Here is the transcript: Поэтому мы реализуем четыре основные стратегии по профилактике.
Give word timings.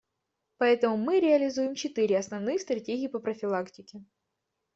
Поэтому 0.57 0.97
мы 0.97 1.19
реализуем 1.19 1.75
четыре 1.75 2.17
основные 2.17 2.57
стратегии 2.57 3.05
по 3.05 3.19
профилактике. 3.19 4.03